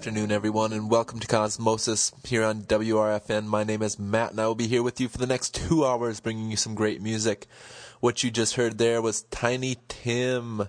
[0.00, 3.44] afternoon, everyone, and welcome to Cosmosis here on WRFN.
[3.44, 5.84] My name is Matt, and I will be here with you for the next two
[5.84, 7.46] hours bringing you some great music.
[8.00, 10.68] What you just heard there was Tiny Tim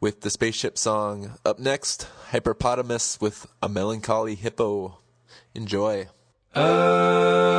[0.00, 1.38] with the Spaceship Song.
[1.44, 4.98] Up next, Hyperpotamus with A Melancholy Hippo.
[5.54, 6.08] Enjoy.
[6.52, 7.51] Uh...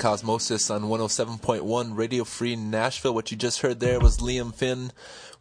[0.00, 3.12] Cosmosis on 107.1 Radio Free Nashville.
[3.12, 4.92] What you just heard there was Liam Finn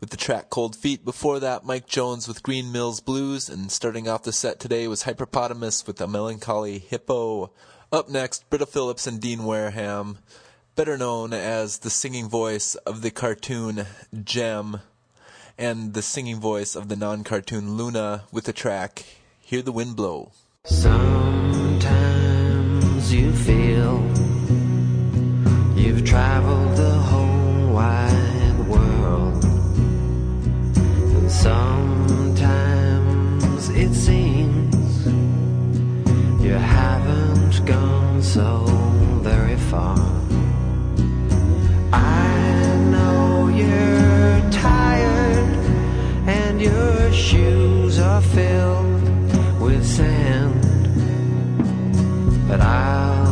[0.01, 1.05] with the track Cold Feet.
[1.05, 3.47] Before that, Mike Jones with Green Mills Blues.
[3.47, 7.53] And starting off the set today was Hyperpotamus with A Melancholy Hippo.
[7.93, 10.17] Up next, Britta Phillips and Dean Wareham,
[10.75, 13.85] better known as the singing voice of the cartoon
[14.25, 14.81] Jem
[15.57, 19.05] and the singing voice of the non cartoon Luna with the track
[19.39, 20.33] Hear the Wind Blow.
[20.65, 20.99] Sometimes
[23.13, 24.28] you feel
[25.89, 29.43] you've traveled the whole wide world,
[31.15, 32.49] and sometimes
[33.69, 35.07] it seems
[36.45, 38.65] you haven't gone so
[39.23, 39.97] very far.
[41.91, 45.55] I know you're tired
[46.27, 49.03] and your shoes are filled
[49.59, 50.59] with sand
[52.47, 53.28] but I'll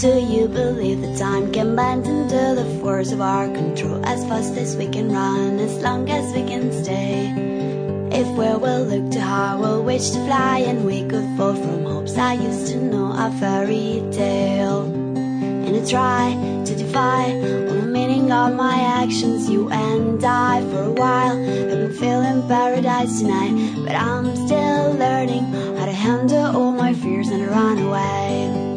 [0.00, 4.56] Do you believe that time can bend into the force of our control as fast
[4.56, 7.28] as we can run, as long as we can stay?
[8.10, 11.84] If we will look too high, we'll wish to fly and we could fall from
[11.84, 14.84] hopes I used to know a fairy tale.
[14.84, 16.32] And I try
[16.64, 20.60] to defy all the meaning of my actions, you and I.
[20.70, 25.44] For a while, been feeling paradise tonight, but I'm still learning
[25.78, 28.70] how to handle all my fears and run away.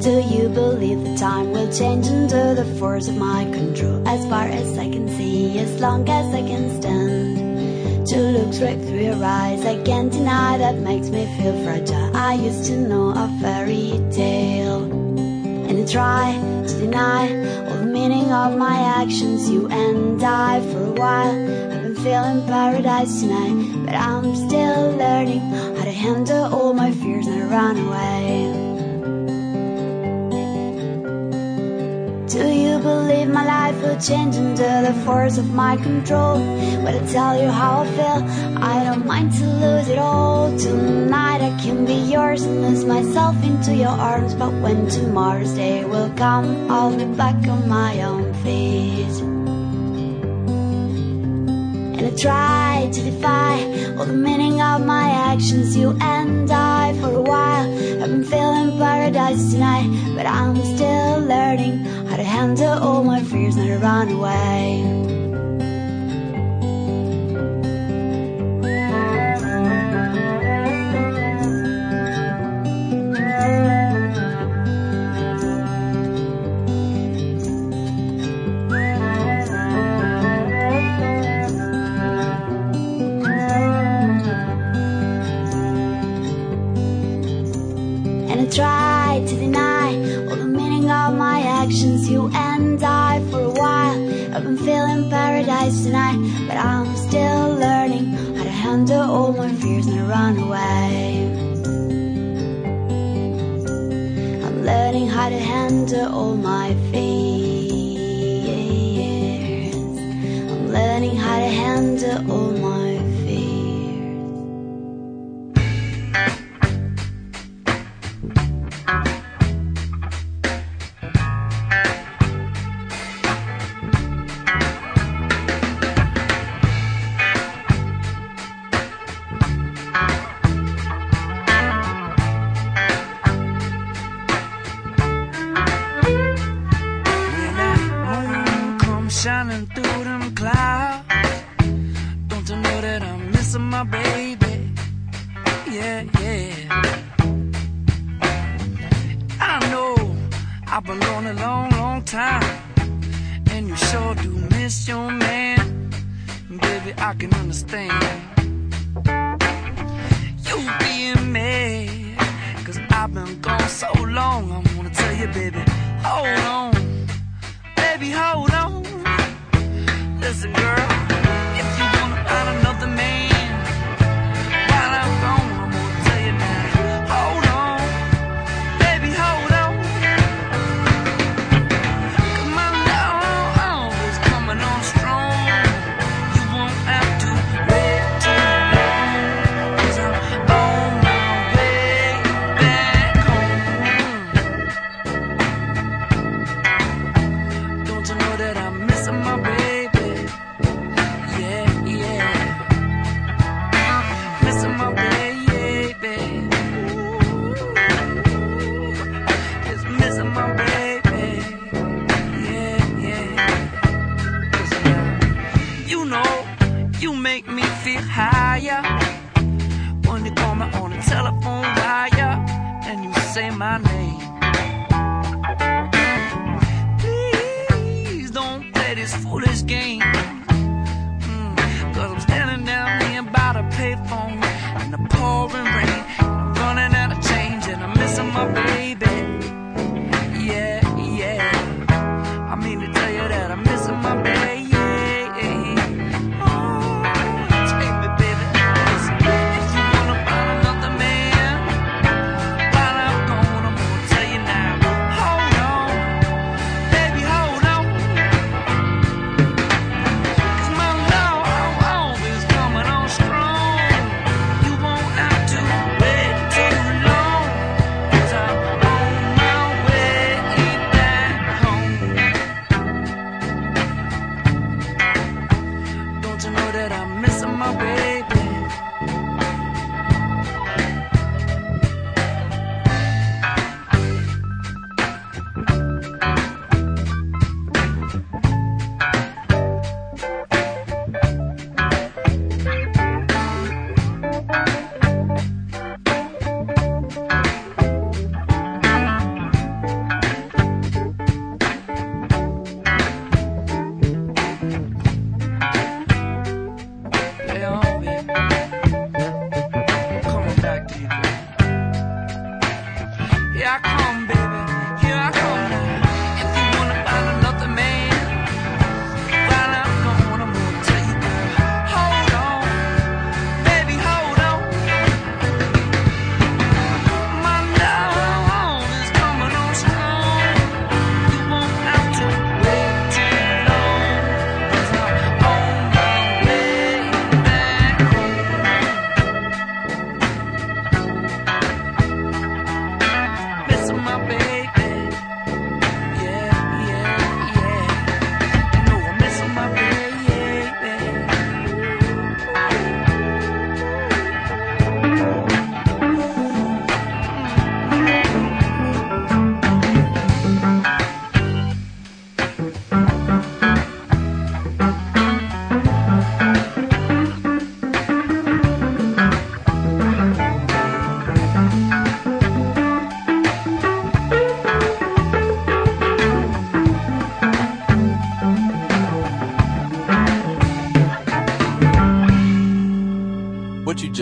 [0.00, 4.06] Do you believe that time will change under the force of my control?
[4.08, 8.08] As far as I can see, as long as I can stand.
[8.08, 12.16] To look straight through your eyes, I can't deny that makes me feel fragile.
[12.16, 15.01] I used to know a fairy tale.
[15.90, 16.32] Try
[16.68, 17.26] to deny
[17.66, 20.60] all the meaning of my actions, you and I.
[20.70, 26.54] For a while, I've been feeling paradise tonight, but I'm still learning how to handle
[26.54, 28.61] all my fears and run away.
[32.32, 36.38] Do you believe my life will change under the force of my control?
[36.38, 40.48] When I tell you how I feel, I don't mind to lose it all.
[40.56, 44.34] Tonight I can be yours and lose myself into your arms.
[44.34, 49.31] But when tomorrow's day will come, I'll be back on my own feet.
[52.16, 53.62] Try to defy
[53.96, 56.92] all the meaning of my actions, you and I.
[57.00, 57.66] For a while,
[58.02, 63.56] I've been feeling paradise tonight, but I'm still learning how to handle all my fears
[63.56, 65.21] and run away.
[95.80, 96.41] Tonight,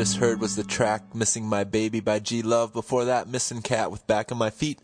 [0.00, 2.72] just heard was the track Missing My Baby by G Love.
[2.72, 4.78] Before that, Missing Cat with Back on My Feet.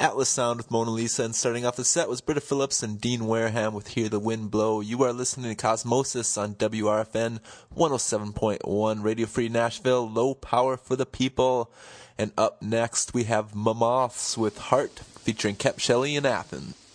[0.00, 1.22] Atlas Sound with Mona Lisa.
[1.22, 4.50] And starting off the set was Britta Phillips and Dean Wareham with Hear the Wind
[4.50, 4.80] Blow.
[4.80, 7.38] You are listening to Cosmosis on WRFN
[7.76, 10.10] 107.1 Radio Free Nashville.
[10.10, 11.70] Low power for the people.
[12.18, 16.87] And up next, we have Mamoths with Heart featuring Kep Shelley in Athens.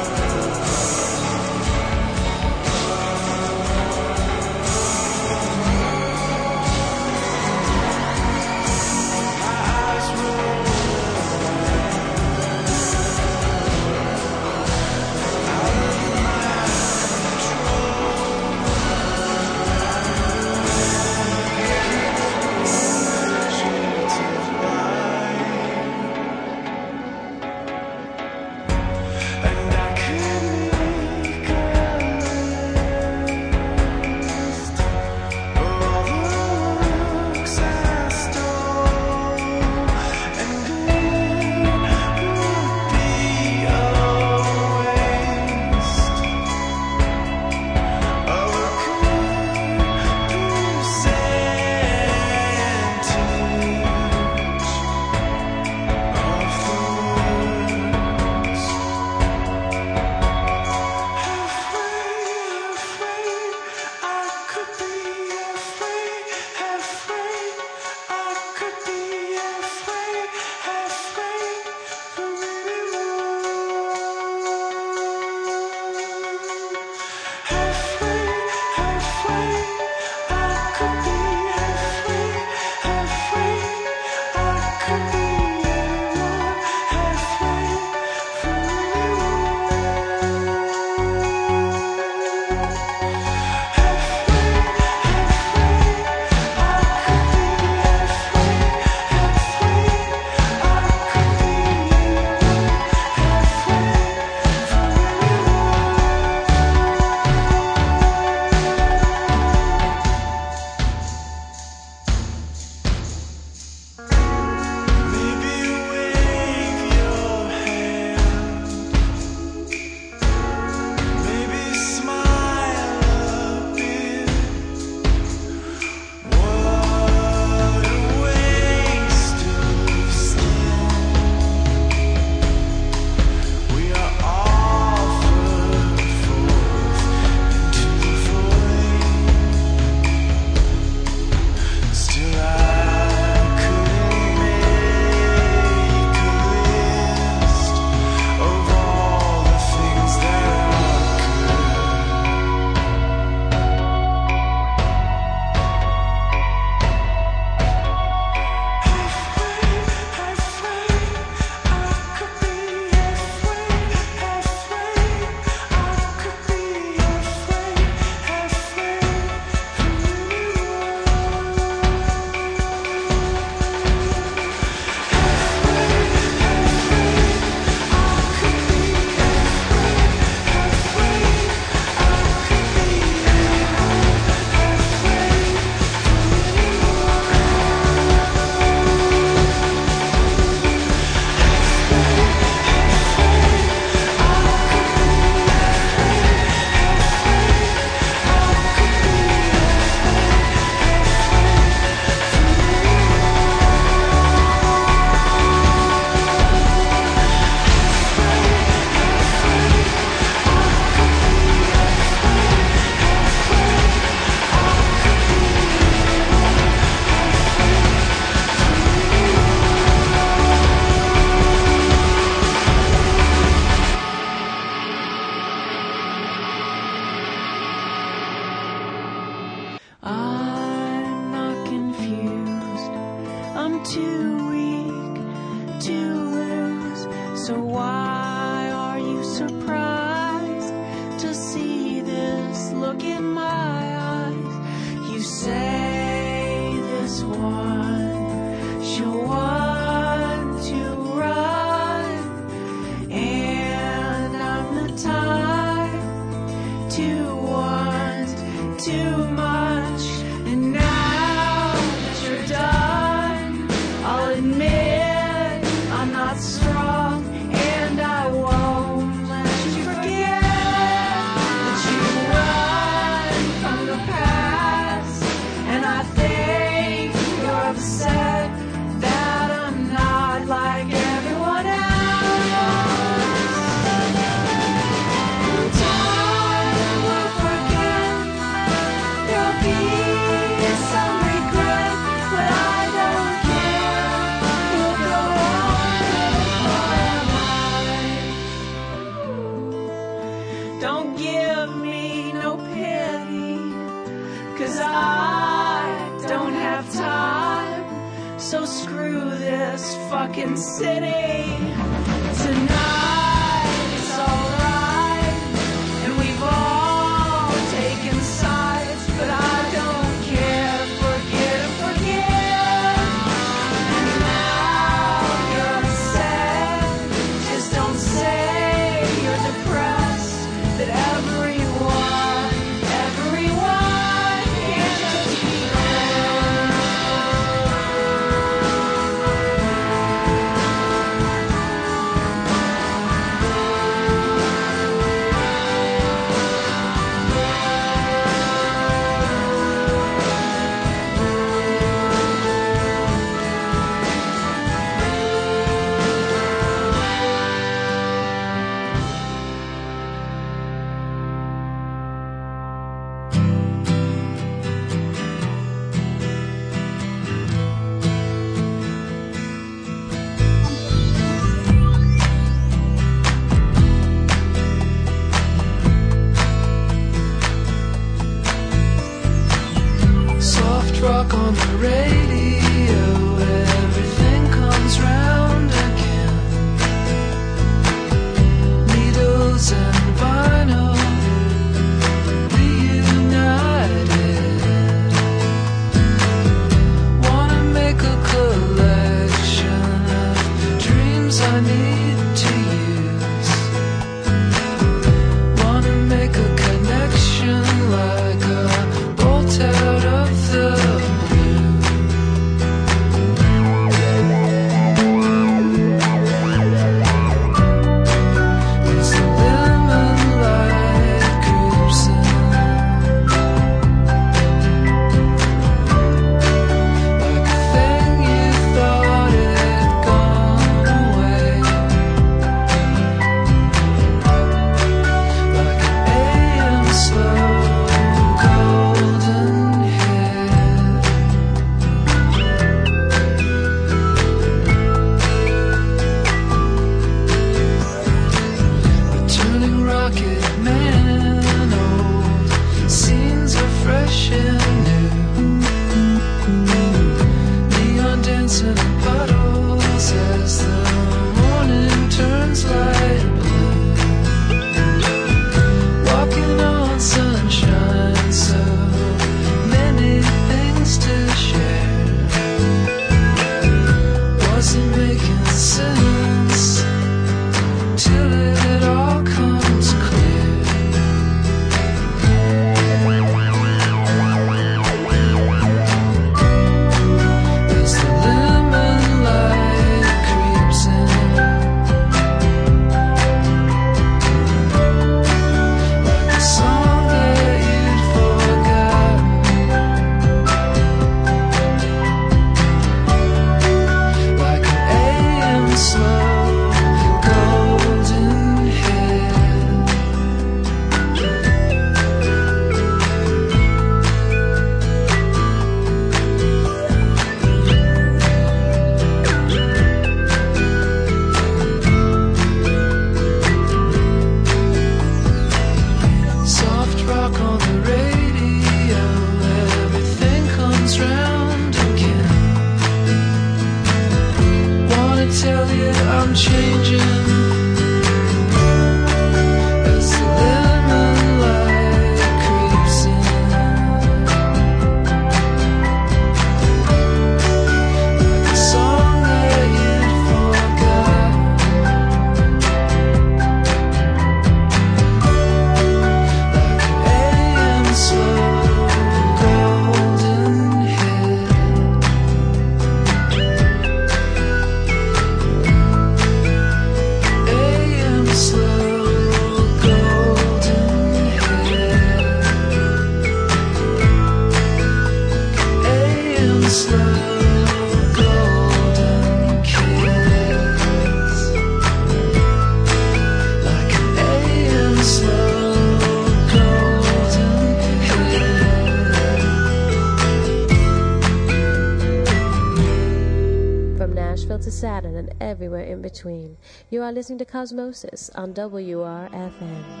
[597.13, 600.00] Listening to Cosmosis on WRFN.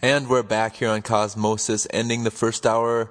[0.00, 3.10] And we're back here on Cosmosis, ending the first hour.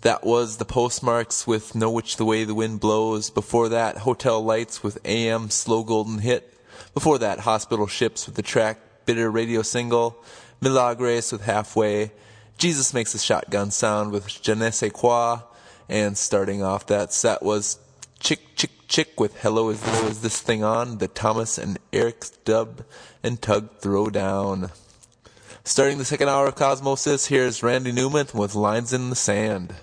[0.00, 3.30] That was the postmarks with Know Which the Way the Wind Blows.
[3.30, 6.58] Before that, Hotel Lights with AM Slow Golden Hit.
[6.92, 10.20] Before that, Hospital Ships with the track Bitter Radio Single.
[10.60, 12.10] Milagres with Halfway.
[12.56, 15.38] Jesus Makes a Shotgun Sound with Je ne sais quoi.
[15.88, 17.78] And starting off that set was
[18.18, 20.98] Chick Chick Chick with Hello Is This, is this Thing On?
[20.98, 22.82] The Thomas and Eric's Dub
[23.22, 24.72] and Tug Throwdown.
[25.68, 29.74] Starting the second hour of Cosmosis, here's Randy Newman with Lines in the Sand.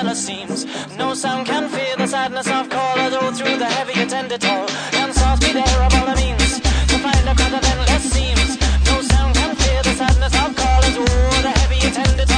[0.00, 0.64] umbrella seems.
[0.96, 4.66] No sound can fear the sadness of call, although through the heavy attended hall.
[4.94, 6.60] And softly there are all the means
[6.90, 8.58] to find a crowd of endless seams.
[8.86, 12.29] No sound can fear the sadness of call, although the heavy attended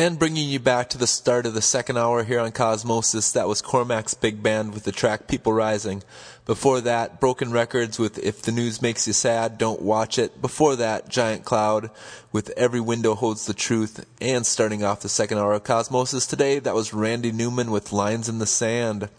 [0.00, 3.46] And bringing you back to the start of the second hour here on Cosmosis, that
[3.46, 6.02] was Kormac's Big Band with the track People Rising.
[6.46, 10.40] Before that, Broken Records with If the News Makes You Sad, Don't Watch It.
[10.40, 11.90] Before that, Giant Cloud
[12.32, 14.06] with Every Window Holds the Truth.
[14.22, 18.26] And starting off the second hour of Cosmosis today, that was Randy Newman with Lines
[18.26, 19.10] in the Sand.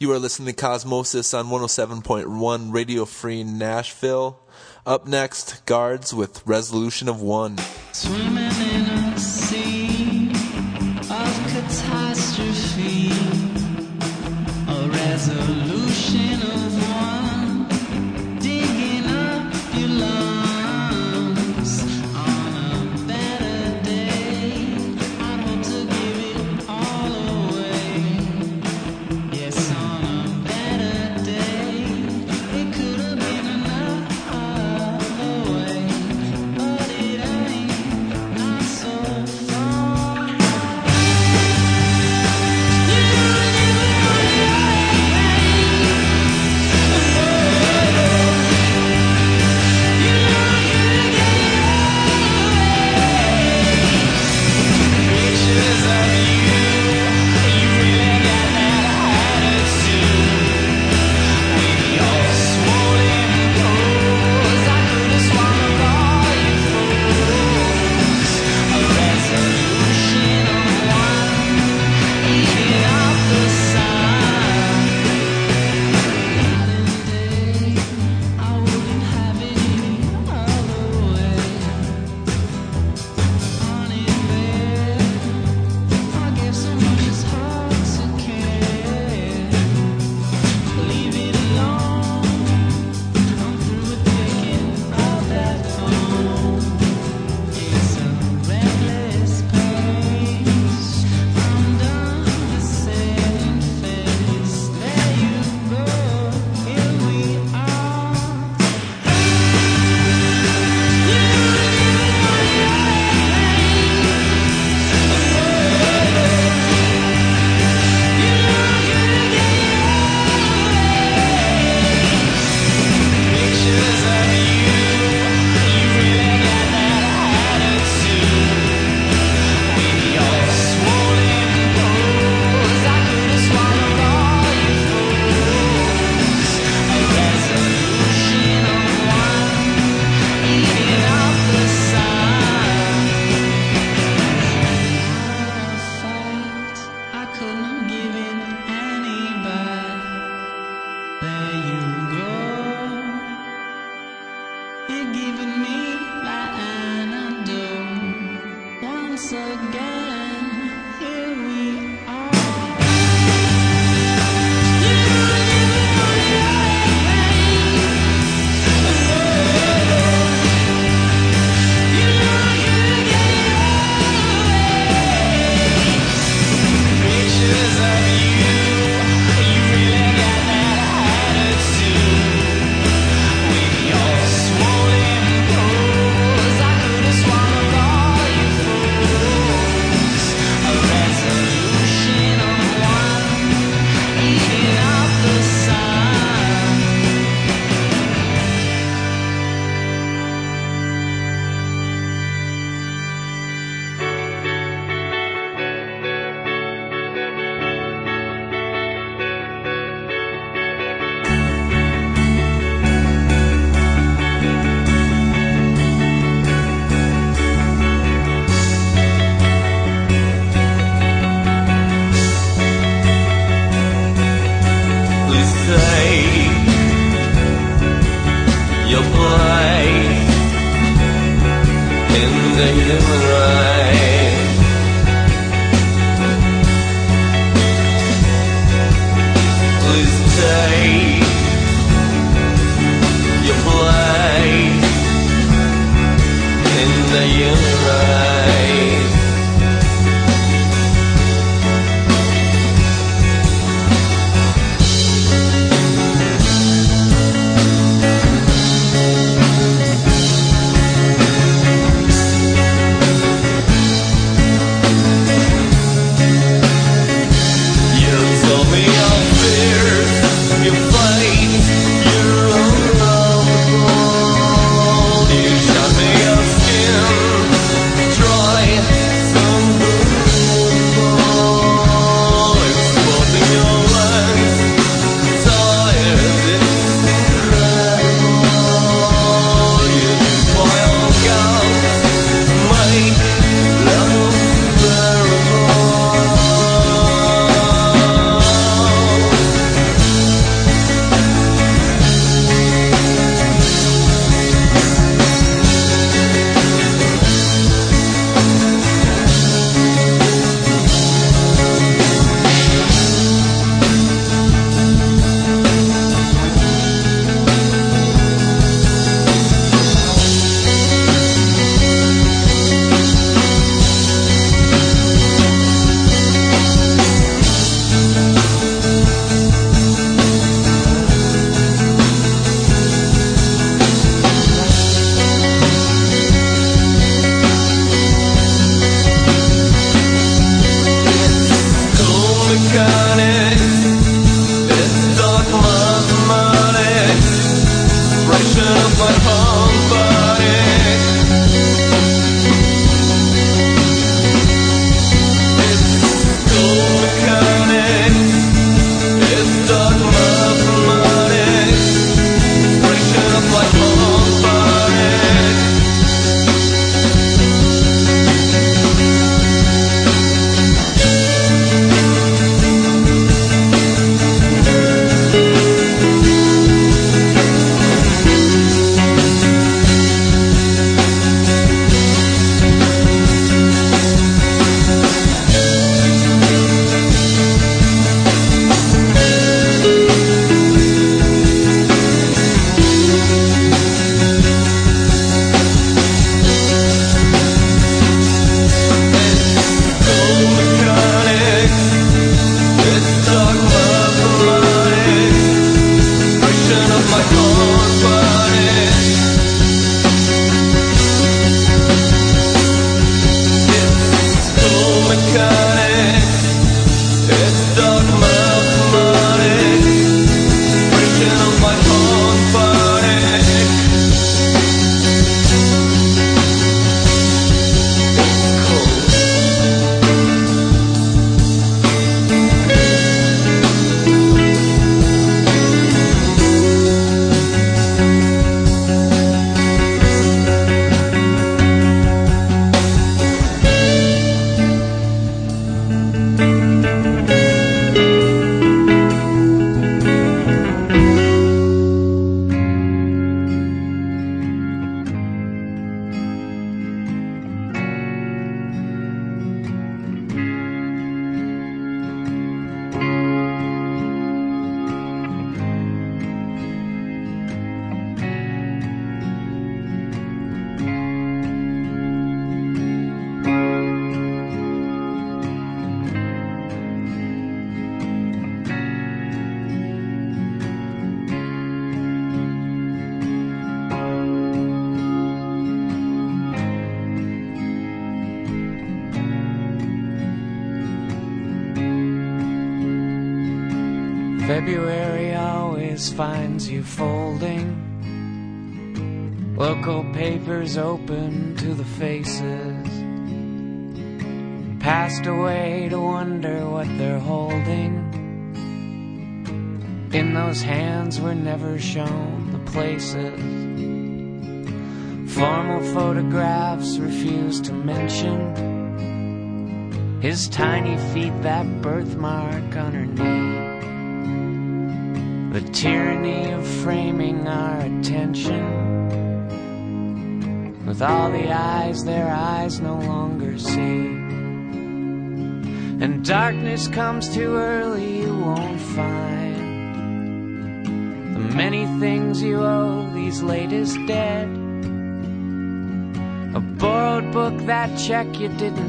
[0.00, 4.40] You are listening to Cosmosis on 107.1 Radio Free Nashville.
[4.84, 7.58] Up next, Guards with Resolution of One.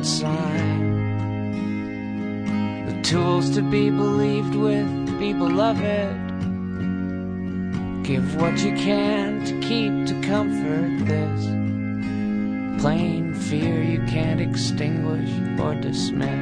[0.05, 0.91] sign.
[2.85, 6.17] The tools to be believed with, be beloved.
[8.03, 11.61] Give what you can to keep to comfort this
[12.81, 15.29] plain fear you can't extinguish
[15.59, 16.40] or dismiss.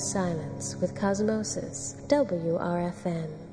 [0.00, 3.49] Silence with Cosmosis, WRFN.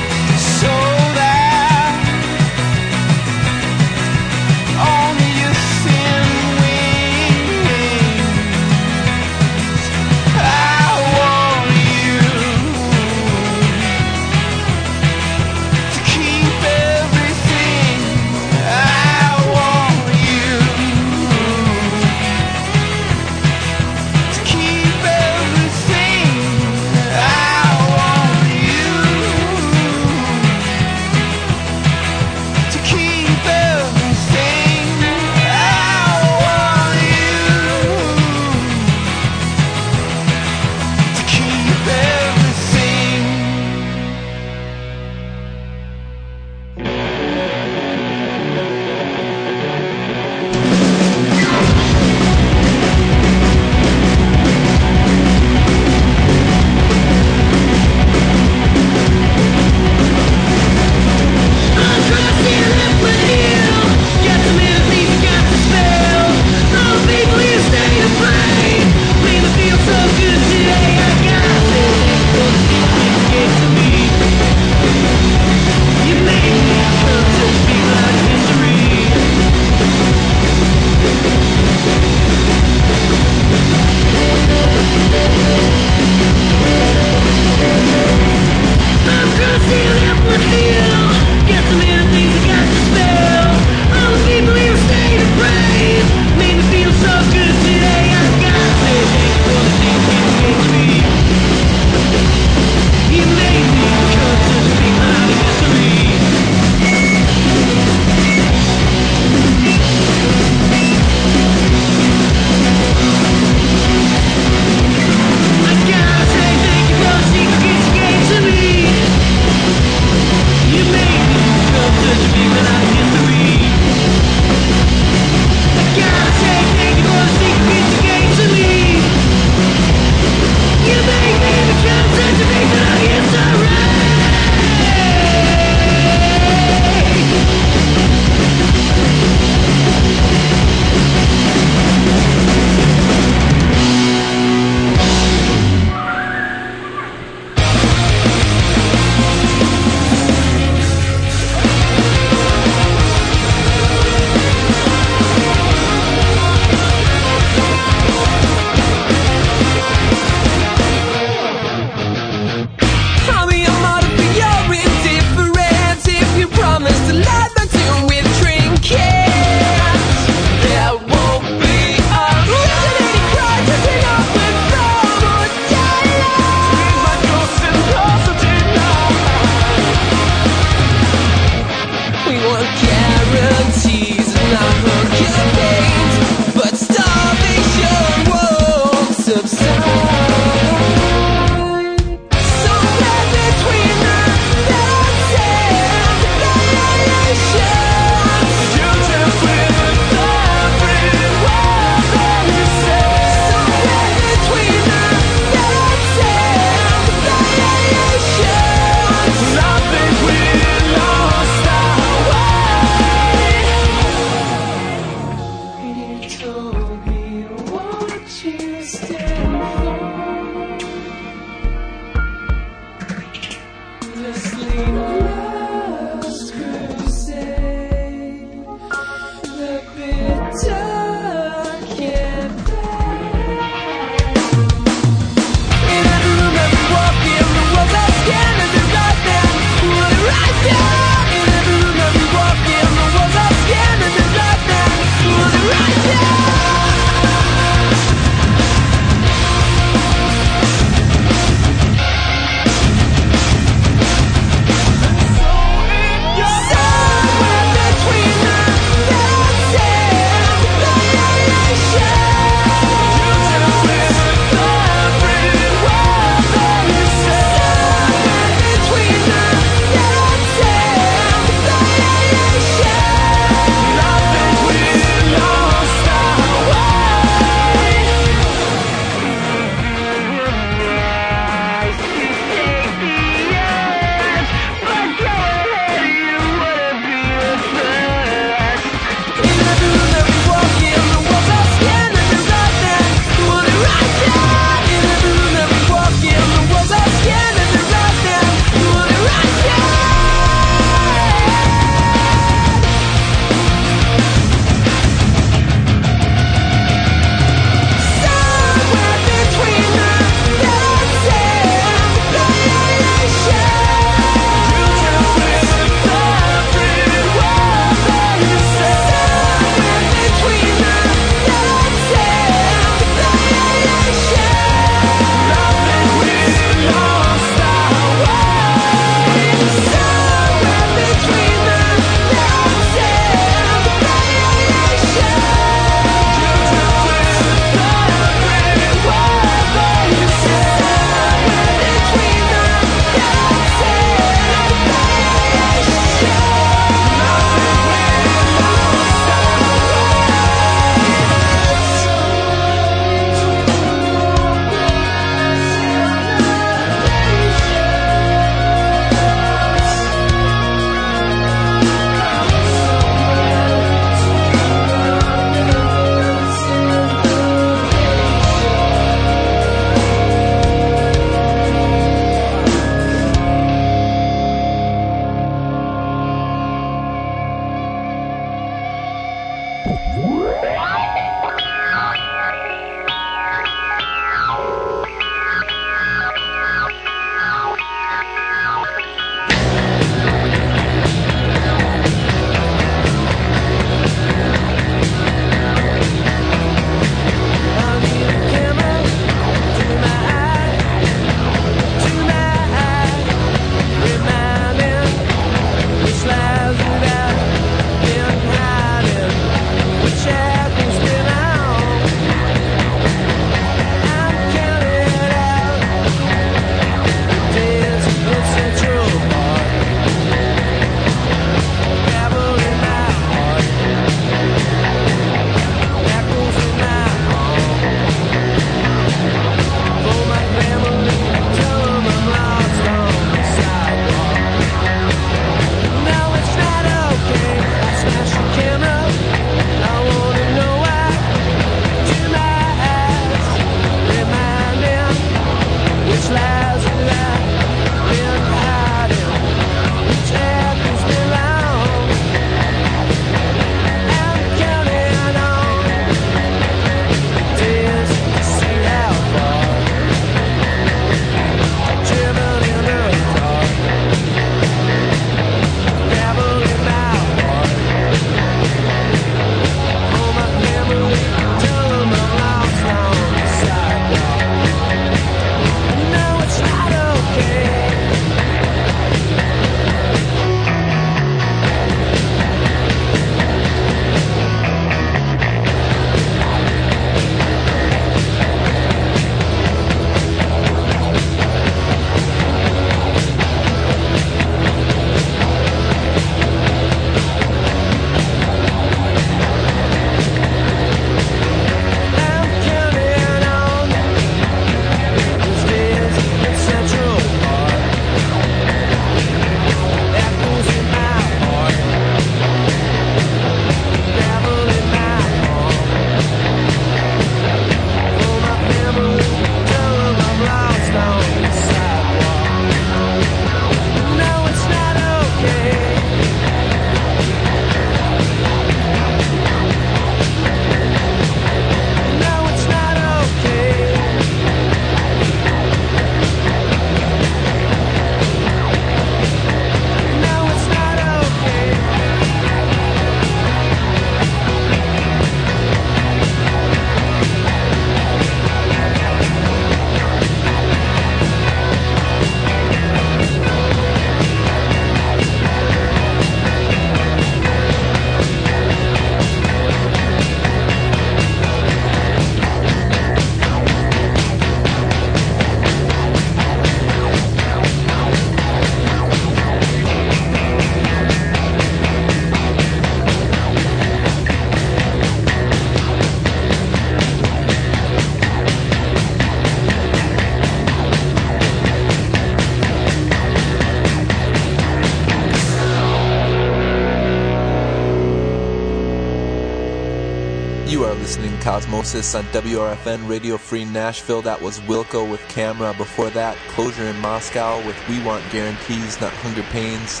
[591.82, 594.22] Cosmosis on WRFN Radio Free Nashville.
[594.22, 595.74] That was Wilco with Camera.
[595.76, 600.00] Before that, Closure in Moscow with We Want Guarantees, Not Hunger Pains.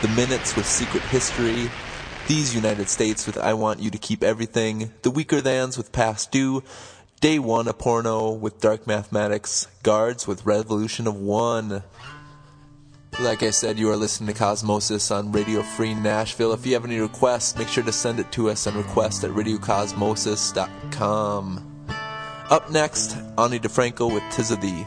[0.00, 1.70] The Minutes with Secret History.
[2.26, 4.92] These United States with I Want You to Keep Everything.
[5.02, 6.64] The Weakerthans with Past Due.
[7.20, 9.68] Day One, a porno with Dark Mathematics.
[9.84, 11.84] Guards with Revolution of One.
[13.20, 16.52] Like I said, you are listening to Cosmosis on Radio Free Nashville.
[16.54, 19.30] If you have any requests, make sure to send it to us on request at
[19.30, 21.86] radiocosmosis.com.
[22.50, 24.84] Up next, Ani DiFranco with Tis of Thee.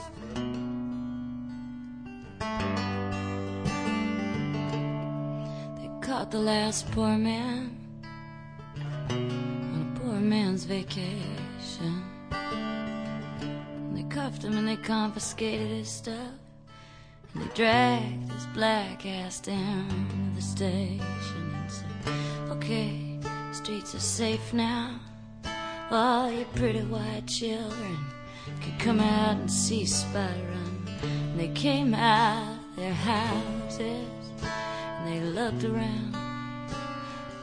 [5.80, 7.77] They caught the last poor man
[9.10, 12.03] on a poor man's vacation.
[13.93, 16.31] They cuffed him and they confiscated his stuff.
[17.36, 21.88] They dragged his black ass down to the station and said,
[22.52, 23.20] Okay,
[23.52, 25.02] streets are safe now.
[25.91, 27.98] All your pretty white children
[28.62, 30.88] can come out and see Spider Run.
[31.03, 34.07] And they came out of their houses
[34.41, 36.14] and they looked around,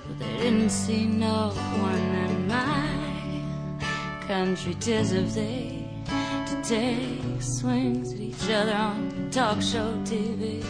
[0.08, 1.50] but they didn't see no
[1.80, 4.74] one in my country.
[4.80, 10.62] Tis if they to take swings at each other on talk show TV.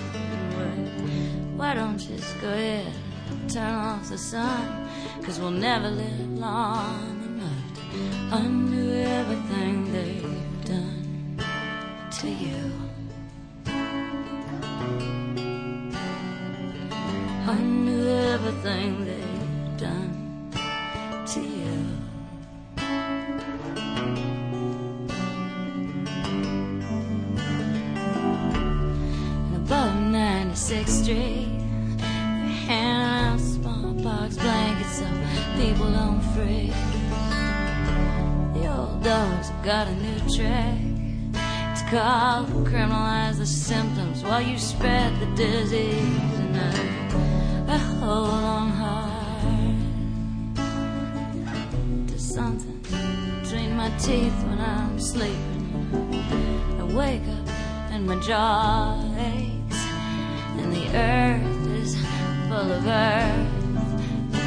[1.56, 2.94] Why don't you just go ahead
[3.30, 4.88] and turn off the sun?
[5.24, 11.40] Cause we'll never live long enough to undo everything they've done
[12.20, 12.72] to you.
[17.48, 19.04] Undo everything
[39.84, 40.78] got a new trick.
[41.72, 46.38] It's called criminalize the symptoms while you spread the disease.
[46.38, 49.78] And I, I hold on hard
[52.08, 52.78] to something
[53.42, 56.14] between my teeth when I'm sleeping.
[56.78, 57.48] I wake up
[57.90, 59.84] and my jaw aches,
[60.58, 61.96] and the earth is
[62.48, 63.48] full of earth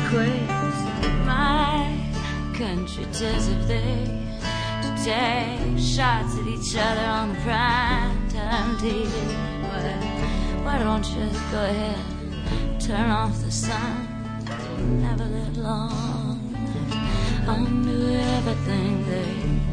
[0.10, 0.80] quakes.
[1.26, 2.00] My
[2.54, 4.25] country tis if they
[5.06, 9.14] take shots at each other on the prime time TV.
[9.62, 14.08] Why, why don't you just go ahead, turn off the sun?
[15.04, 16.40] Never live long.
[17.48, 19.65] Undo everything they've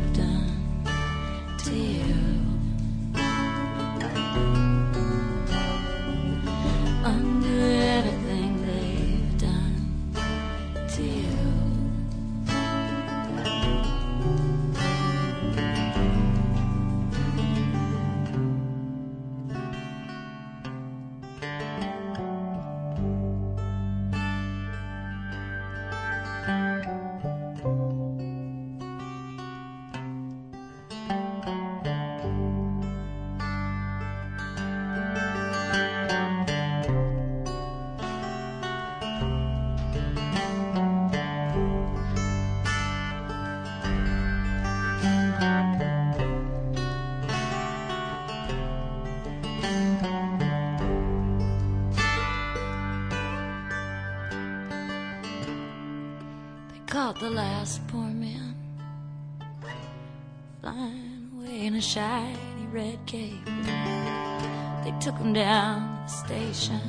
[61.92, 63.44] shiny red cape.
[63.44, 66.80] They took him down to the station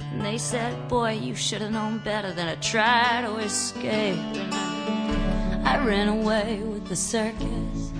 [0.00, 4.18] and they said, Boy, you should have known better than to try to escape.
[5.64, 7.92] I ran away with the circus.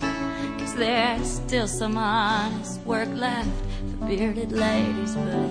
[0.00, 3.50] Cause there's still some honest work left
[4.00, 5.50] for bearded ladies, but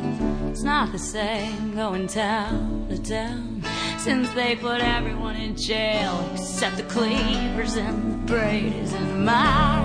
[0.49, 3.61] it's not the same going town to town
[3.97, 9.83] since they put everyone in jail except the cleavers and the Brady's in my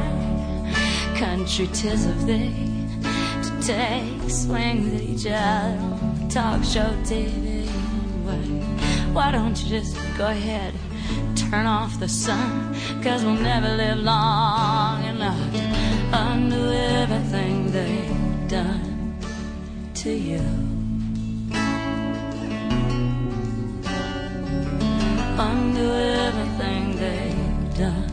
[1.16, 1.66] country.
[1.72, 2.86] Tis of thee
[3.42, 7.66] to take swings at each other on talk show TV.
[8.24, 8.36] Why,
[9.12, 10.74] why don't you just go ahead?
[11.34, 19.18] Turn off the sun, cause we'll never live long enough to undo everything they've done
[19.94, 20.71] to you.
[25.38, 28.11] Undo everything they've done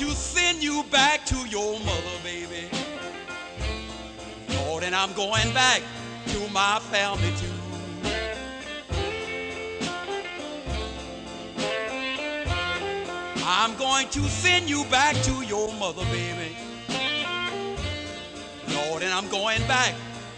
[0.00, 2.70] to send you back to your mother, baby.
[4.54, 5.82] Lord, and I'm going back
[6.28, 7.46] to my family too.
[13.44, 16.56] I'm going to send you back to your mother, baby.
[18.68, 19.94] Lord, and I'm going back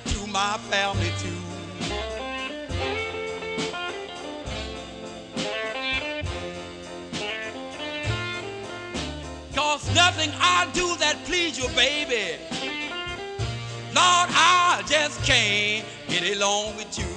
[0.07, 1.42] to my family too.
[9.95, 12.39] Nothing I do that please you, baby.
[13.95, 17.12] Lord, I just can't get along with you.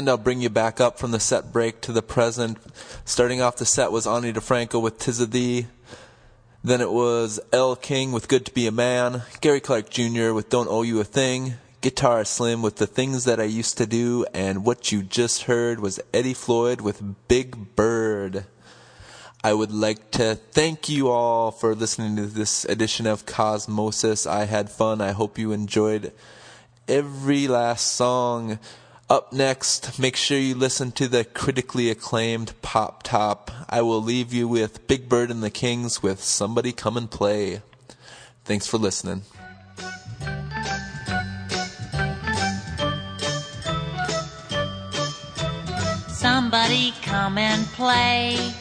[0.00, 2.56] And I'll bring you back up from the set break to the present.
[3.04, 5.66] Starting off the set was Ani DiFranco with Tis of Thee.
[6.64, 7.76] Then it was L.
[7.76, 9.24] King with Good to Be a Man.
[9.42, 10.32] Gary Clark Jr.
[10.32, 11.56] with Don't Owe You a Thing.
[11.82, 14.24] Guitar Slim with The Things That I Used to Do.
[14.32, 18.46] And what you just heard was Eddie Floyd with Big Bird.
[19.44, 24.26] I would like to thank you all for listening to this edition of Cosmosis.
[24.26, 25.02] I had fun.
[25.02, 26.14] I hope you enjoyed
[26.88, 28.58] every last song.
[29.10, 33.50] Up next, make sure you listen to the critically acclaimed Pop Top.
[33.68, 37.60] I will leave you with Big Bird and the Kings with Somebody Come and Play.
[38.44, 39.22] Thanks for listening.
[46.06, 48.52] Somebody come and play.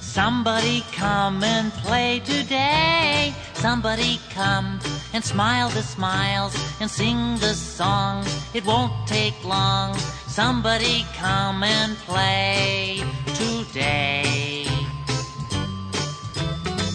[0.00, 3.32] Somebody come and play today.
[3.54, 4.80] Somebody come
[5.12, 8.26] and smile the smiles and sing the songs.
[8.54, 9.94] It won't take long.
[10.26, 14.66] Somebody come and play today.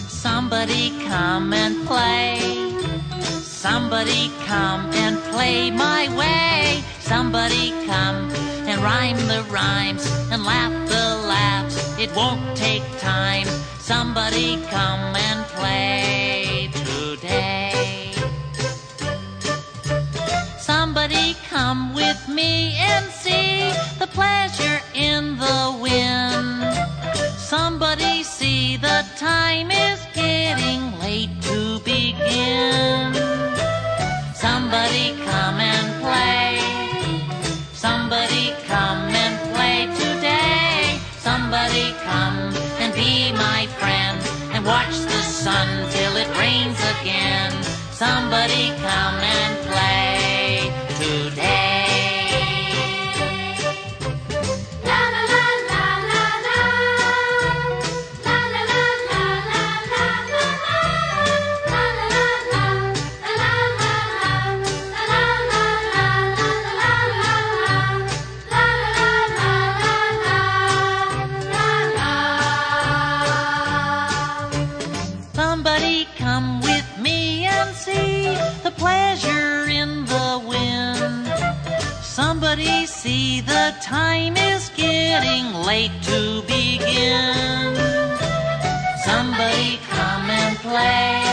[0.08, 2.38] Somebody come and play.
[3.20, 6.82] Somebody come and play my way.
[7.00, 8.30] Somebody come
[8.68, 11.98] and rhyme the rhymes and laugh the laughs.
[11.98, 13.46] It won't take time.
[13.78, 16.37] Somebody come and play
[20.88, 26.64] Somebody come with me and see the pleasure in the wind.
[27.36, 33.12] Somebody see the time is getting late to begin.
[34.34, 35.12] Somebody
[90.68, 91.24] play.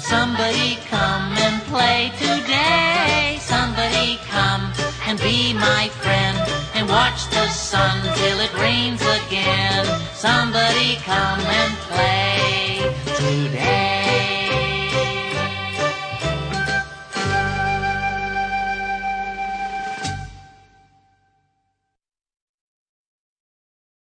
[0.00, 3.38] Somebody come and play today.
[3.40, 4.64] Somebody come
[5.06, 6.38] and be my friend
[6.74, 9.84] and watch the sun till it rains again.
[10.14, 13.85] Somebody come and play today.